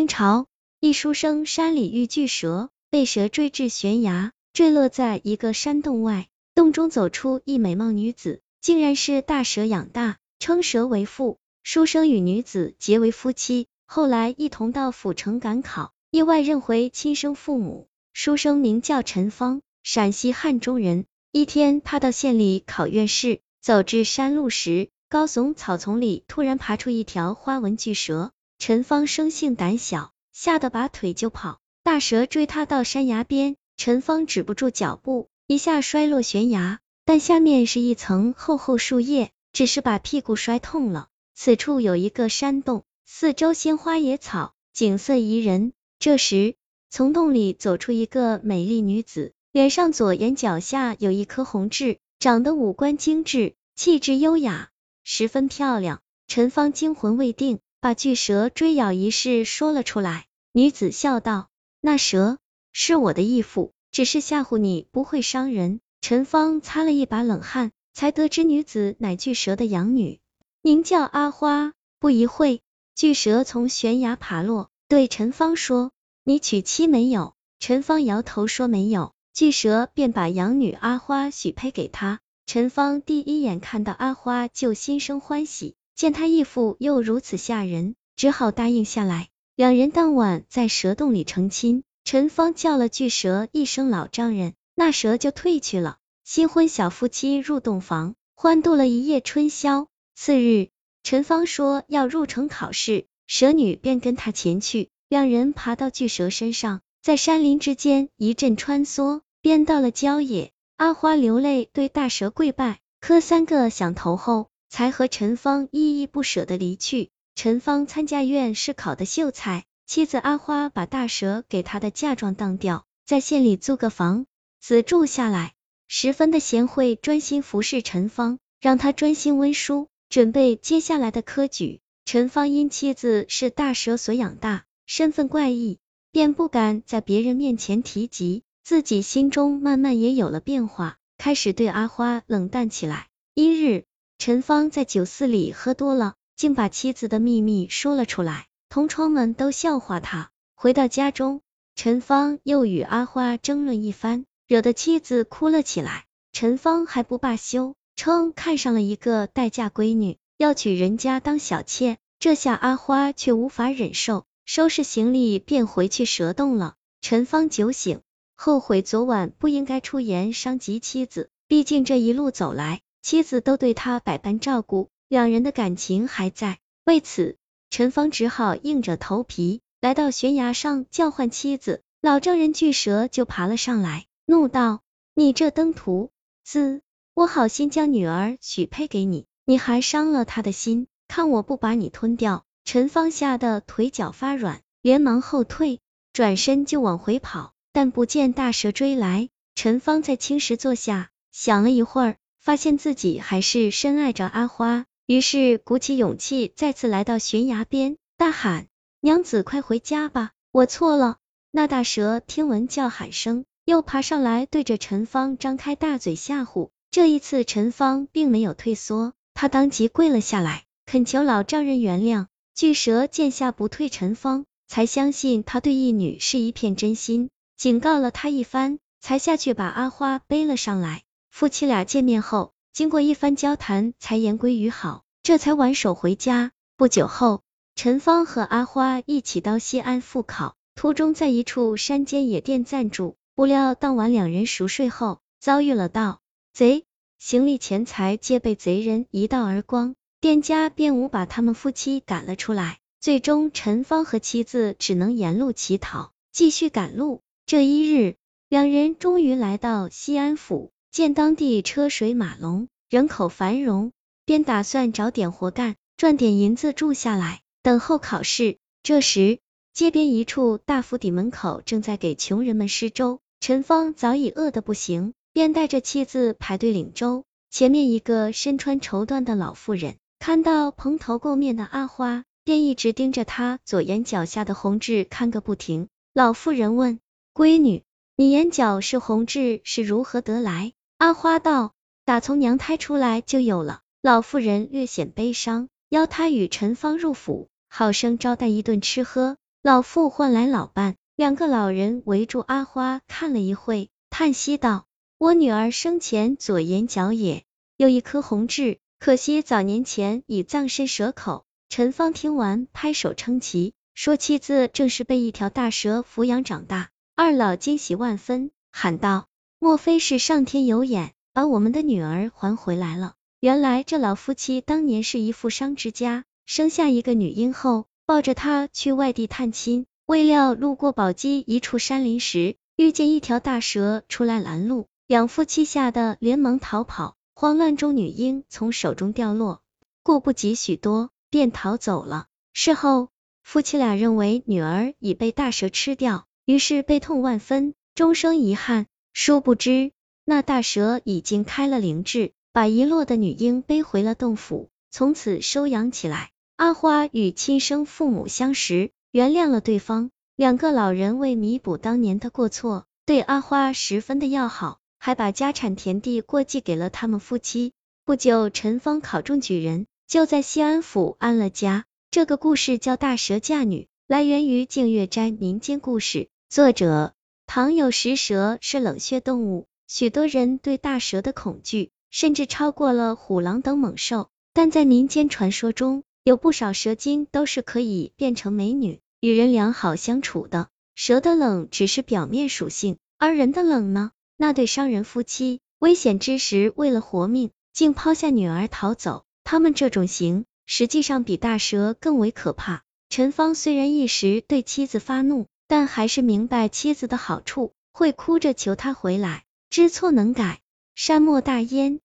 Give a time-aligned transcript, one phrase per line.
[0.00, 0.46] 清朝，
[0.80, 6.28] 一书生山里遇巨蛇，被蛇追至悬崖，坠落在一个山洞外。
[6.54, 11.36] 洞中走出一美貌女子，竟然是大蛇养大，称蛇为父。
[11.62, 17.86] 书生与女子结为夫妻，后来一同到府城赶考，意外认回亲生父母。
[18.14, 21.04] 书生名叫陈芳，陕西汉中人。
[21.30, 28.32] 一天，他到县里考院试，走至山路时，高耸草丛里突然爬出一条花纹巨蛇。
[28.60, 31.60] 陈芳生性胆小，吓得拔腿就跑。
[31.82, 36.78] 大蛇追他到山崖边，陈芳止不住脚步，一下摔落悬崖。
[37.06, 41.08] 但下面是一层厚厚树叶，只是把屁股摔痛了。
[41.34, 45.72] 此处有一个山洞，四周鲜花野草，景色宜人。
[45.98, 46.54] 这时，
[46.90, 54.68] 从洞里走出一个美丽女子，脸上左眼角下有一颗红痣，长得五官精致，气质优雅，
[55.02, 56.02] 十分漂亮。
[56.28, 57.58] 陈芳惊魂未定。
[57.80, 61.48] 把巨蛇追咬一事说了出来，女子笑道
[61.80, 62.36] ：“那蛇
[62.72, 70.20] 是我的义父，只是吓唬你，不会伤人。”陈芳擦了一把冷汗，才得知女子乃巨蛇的养女，
[70.60, 71.72] 名叫阿花。
[71.98, 72.60] 不一会，
[72.94, 75.90] 巨蛇从悬崖爬落，对陈芳说
[76.24, 82.20] ：“你娶妻没有？”陈芳摇头说：“没有。”巨蛇便把养女阿花许配给他。
[82.44, 85.76] 陈芳第一眼看到阿花，就心生欢喜。
[86.00, 89.28] 见他义父又如此吓人，只好答应下来。
[89.54, 91.84] 两人当晚在蛇洞里成亲。
[92.04, 95.98] 陈芳叫了巨蛇一声老丈人，那蛇就退去了。
[96.24, 99.88] 新婚小夫妻入洞房，欢度了一夜春宵。
[100.16, 100.70] 次日，
[101.02, 104.88] 陈芳说要入城考试，蛇女便跟他前去。
[105.10, 110.50] 两人爬到巨蛇身上，在山林之间一阵穿梭，便到了郊野。
[110.78, 114.48] 阿花流泪对大蛇跪拜，磕三个响头后。
[114.70, 117.10] 才和陈芳依依不舍的离去。
[117.34, 124.26] 陈芳参加院试考的秀才，妻子阿花把大蛇给他的嫁妆当掉，在县里租个房
[124.60, 125.54] 子住下来，
[125.88, 131.80] 十分的贤惠，专心服侍陈芳，让他专心温书，准备接下来的科举。
[132.04, 135.78] 陈芳因妻子是大蛇所养大，身份怪异，
[136.12, 143.08] 便不敢在别人面前提及，自己心中慢慢也有了变化，开始对阿花冷淡起来。
[143.34, 143.84] 一日。
[144.20, 150.30] 陈芳在酒肆里喝多了，竟把妻子的秘密说了出来，同窗们都笑话他。
[150.54, 151.40] 回到家中，
[151.74, 156.04] 陈芳又与阿花争论一番，惹得妻子哭了起来。
[156.32, 161.96] 陈芳还不罢休，称看上了一个待嫁闺女，要娶人家当小妾。
[162.18, 166.74] 这下阿花却无法忍受，收拾行李便回去蛇洞了。
[167.00, 168.02] 陈芳酒醒，
[168.36, 172.82] 后悔昨晚不应该出言伤及妻子，毕竟这一路走来。
[173.02, 176.58] 妻子都对他百般照顾，两人的感情还在。
[176.84, 177.36] 为此，
[177.70, 181.82] 陈芳只好硬着头皮来到悬崖上叫唤妻子。
[182.02, 184.80] 老丈人巨蛇就爬了上来，怒道
[185.14, 186.10] ：“你这登徒
[186.44, 186.80] 子，
[187.14, 195.80] 我好心将女儿许配给你，你还伤了他的心，看我不把你吞掉！”陈芳吓得腿脚发软，连忙后退，
[196.12, 199.28] 转身就往回跑，但不见大蛇追来。
[199.54, 202.16] 陈芳在青石坐下，想了一会儿。
[202.40, 208.66] 发现自己还是深爱着阿花，于是鼓起勇气再次来到悬崖边，大喊
[209.00, 211.18] ：“娘子，快回家吧，我错了！”
[211.52, 216.70] 那大蛇听闻叫喊声，又爬上来，对着陈芳张开大嘴吓唬。
[216.90, 222.26] 这一次，陈芳并没有退缩，他当即跪了下来，恳求老丈人原谅。
[222.54, 231.02] 巨蛇见下不退，陈芳才相信他对义女是一片真心，警告了他一番，才下去把阿花背了上来。
[231.30, 236.52] 夫妻俩见面后，经过一番交谈，才言归于好，这才挽手回家。
[236.76, 237.42] 不久后，
[237.74, 243.16] 陈芳和阿花一起到西安赴考，途中在一处山间野店暂住。
[243.34, 246.20] 不料当晚两人熟睡后，遭遇了盗
[246.52, 246.84] 贼，
[247.18, 252.80] 行李钱财皆被贼人一盗而光，店家便无把他们夫妻赶了出来。
[253.00, 257.22] 最终，陈芳和妻子只能沿路乞讨，继续赶路。
[257.46, 258.16] 这一日，
[258.50, 260.70] 两人终于来到西安府。
[260.90, 263.92] 见当地车水马龙，人口繁荣，
[264.24, 268.58] 便打算找点活干，赚点银子住下来，等候考试。
[268.82, 269.38] 这时，
[269.72, 277.22] 街边一处大府邸门口正在给穷人们施粥，陈芳早已饿得不行，便带着妻子排队领粥。
[277.50, 285.86] 前面一个身穿绸缎的老妇人，看到蓬头垢面的阿花，便一直盯着她左眼角下的红痣看个不停。
[286.12, 286.98] 老妇人问
[287.32, 287.84] ：“闺女，
[288.16, 291.72] 你眼角是红痣是如何得来？”阿花道
[292.04, 299.38] ：“打从娘胎出来就有了。”老妇人略显悲伤，邀他与陈芳入府，好生招待一顿吃喝。
[299.62, 304.84] 老妇唤来老伴，两个老人围住阿花看了一会，叹息道
[305.16, 307.44] ：“我女儿生前左眼角也
[307.78, 316.90] 有一颗红痣，可惜早年前已葬身蛇口。”陈芳听完，拍手称奇，说妻子正是被一条大蛇抚养长大。
[317.16, 319.28] 二老惊喜万分，喊道
[319.62, 339.62] ：“莫非是上天有眼，把我们的女儿还回来了？”原来这老夫妻当年是一富商之家，生下一个女婴后，抱着她去外地探亲，未料路过宝鸡一处山林时，遇见一条大蛇出来拦路，两夫妻吓得连忙逃跑，慌乱中女婴从手中掉落，
[340.02, 341.10] 顾不及许多。
[341.32, 342.26] 便逃走了。
[342.52, 343.10] 事后，
[343.44, 348.88] 夫妻俩认为女儿已被大蛇吃掉，于是悲痛万分，终生遗憾。
[349.12, 349.92] 殊不知，
[350.24, 356.30] 那大蛇已经开了灵智，把遗落的女婴背回了洞府，从此收养起来。
[356.56, 360.10] 阿花与亲生父母相识，原谅了对方。
[360.36, 367.72] 两个老人为弥补当年的过错，对阿花十分的要好，还把家产田地过继给了他们夫妻。
[368.04, 369.86] 不久，陈芳考中举人。
[370.06, 371.84] 就在西安府安了家。
[372.10, 376.28] 这个故事叫大蛇嫁女，来源于净月斋民间故事。
[376.48, 377.14] 作者
[377.52, 384.28] 唐有食，蛇是冷血动物，许多人对大蛇的恐惧甚至超过了虎狼等猛兽。
[384.52, 390.68] 但在民间传说中，有不少蛇精都是可以变成美女，与人良好相处的。
[390.94, 394.12] 蛇的冷只是表面属性，而人的冷呢？
[394.36, 399.24] 那对商人夫妻危险之时，为了活命，竟抛下女儿逃走。
[399.42, 402.84] 他们这种行，实际上比大蛇更为可怕。
[403.08, 409.44] 陈芳虽然一时对妻子发怒，但还是明白妻子的好处，会哭着求他回来。
[409.70, 410.58] 知错能改，
[410.96, 412.00] 善莫大焉。